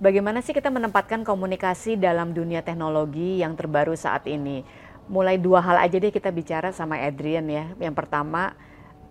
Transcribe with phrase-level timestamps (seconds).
[0.00, 4.64] bagaimana sih kita menempatkan komunikasi dalam dunia teknologi yang terbaru saat ini?
[5.06, 7.70] Mulai dua hal aja deh kita bicara sama Adrian ya.
[7.78, 8.56] Yang pertama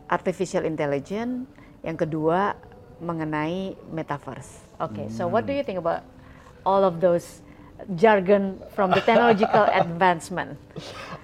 [0.10, 1.46] artificial intelligence,
[1.86, 2.58] yang kedua
[3.00, 4.66] mengenai metaverse.
[4.82, 6.04] Oke, okay, so what do you think about
[6.68, 7.46] all of those
[7.96, 10.58] jargon from the technological advancement?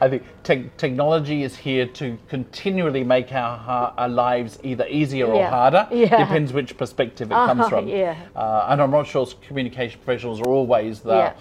[0.01, 5.35] I think te- technology is here to continually make our, our lives either easier or
[5.35, 5.49] Yeah.
[5.49, 5.87] harder.
[5.95, 6.17] Yeah.
[6.17, 7.87] Depends which perspective it comes Oh, from.
[7.87, 8.15] yeah.
[8.35, 11.33] Uh, and I'm not sure communication professionals are always the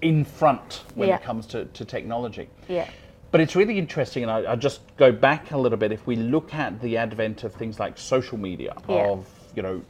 [0.00, 2.48] in front when it comes to, to technology.
[2.68, 2.88] Yeah.
[3.30, 5.92] But it's really interesting, and I, I just go back a little bit.
[5.92, 9.82] If we look at the advent of things like social media of you know,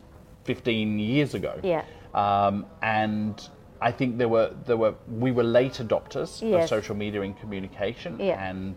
[0.44, 1.84] 15 years ago, Yeah.
[2.14, 3.40] um, and
[3.80, 8.18] I think there were there were we were late adopters of social media and communication,
[8.18, 8.48] Yeah.
[8.48, 8.74] and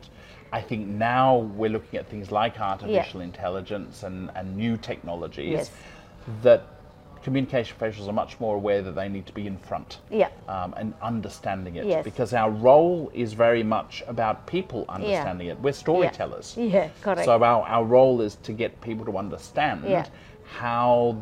[0.54, 5.72] I think now we're looking at things like artificial intelligence and, and new technologies Yes.
[6.44, 6.64] that
[7.24, 10.30] communication professionals are much more aware that they need to be in front Yeah.
[10.48, 12.04] um, and understanding it Yes.
[12.04, 15.60] because our role is very much about people understanding it.
[15.60, 16.58] We're storytellers.
[16.58, 17.26] Yeah, correct.
[17.26, 20.06] So our, our role is to get people to understand Yeah.
[20.44, 21.16] how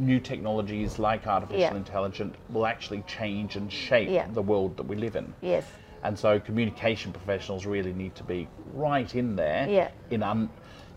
[0.00, 1.76] new technologies like artificial Yeah.
[1.76, 4.26] intelligence will actually change and shape Yeah.
[4.32, 5.32] the world that we live in.
[5.40, 5.64] Yes.
[6.02, 9.68] And so communication professionals really need to be right in there.
[9.68, 9.88] Yeah.
[10.10, 10.48] In un-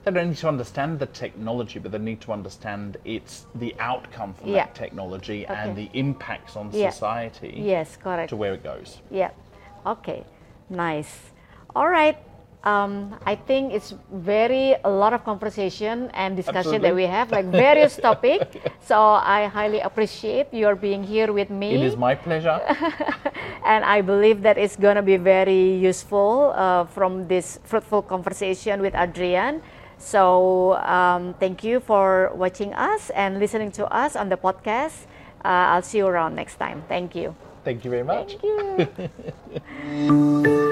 [0.05, 4.33] they don't need to understand the technology, but they need to understand its the outcome
[4.33, 4.65] from Yeah.
[4.65, 5.53] that technology Okay.
[5.55, 6.89] and the impacts on Yeah.
[6.89, 8.29] society Yes, correct.
[8.29, 9.01] to where it goes.
[9.09, 9.31] Yeah.
[9.85, 10.23] Okay.
[10.69, 11.31] Nice.
[11.75, 12.17] All right.
[12.63, 17.45] Um, I think it's very a lot of conversation and discussion that we have, like
[17.47, 18.71] various topic.
[18.79, 21.75] So I highly appreciate your being here with me.
[21.75, 22.61] It is my pleasure.
[23.65, 28.81] and I believe that it's going to be very useful uh, from this fruitful conversation
[28.81, 29.61] with Adrian.
[29.97, 35.03] So um, thank you for watching us and listening to us on the podcast.
[35.43, 36.83] Uh, I'll see you around next time.
[36.87, 37.35] Thank you.
[37.65, 38.37] Thank you very much.
[38.39, 38.89] Thank
[40.07, 40.59] you.